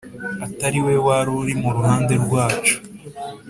[0.45, 2.75] atari we wari uri mu ruhande rwacu